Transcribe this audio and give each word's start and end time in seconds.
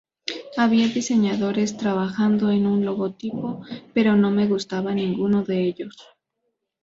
Había 0.57 0.87
diseñadores 0.87 1.77
trabajando 1.77 2.49
en 2.49 2.65
un 2.65 2.83
logotipo, 2.83 3.61
pero 3.93 4.15
no 4.15 4.31
me 4.31 4.47
gustaba 4.47 4.95
ninguno 4.95 5.43
de 5.43 5.63
ellos. 5.67 5.95